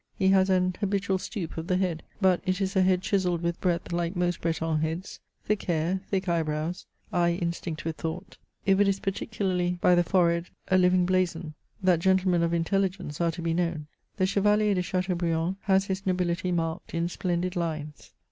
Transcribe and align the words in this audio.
He 0.15 0.29
has 0.29 0.49
an 0.49 0.75
habitual 0.79 1.19
stoop 1.19 1.57
of 1.57 1.67
the 1.67 1.77
head, 1.77 2.01
but 2.19 2.41
it 2.43 2.59
is 2.59 2.75
a 2.75 2.81
head 2.81 3.03
chiselled 3.03 3.43
with 3.43 3.61
breadth 3.61 3.93
like 3.93 4.15
most 4.15 4.41
Breton 4.41 4.79
heads, 4.79 5.19
thick 5.45 5.61
hair, 5.65 6.01
thick 6.09 6.27
eyebrows, 6.27 6.87
eye 7.13 7.37
instinct 7.39 7.85
with 7.85 7.97
thought. 7.97 8.35
If 8.65 8.79
it 8.79 8.87
is 8.87 8.99
particularly 8.99 9.77
by 9.79 9.95
Uie 9.95 10.03
fore 10.03 10.29
CHATEAUBRIAND. 10.29 10.45
head, 10.47 10.53
a 10.75 10.77
living 10.79 11.05
blazon, 11.05 11.53
that 11.83 11.99
gentlemen 11.99 12.41
of 12.41 12.51
intelligence 12.51 13.21
are 13.21 13.29
to 13.29 13.43
be 13.43 13.53
known* 13.53 13.85
the 14.17 14.25
GhevaUer 14.25 14.73
de 14.73 14.81
Chateaubriand 14.81 15.57
has 15.65 15.85
his 15.85 16.03
nobility 16.07 16.51
marked 16.51 16.95
in 16.95 17.07
splendid 17.07 17.55
lines. 17.55 18.11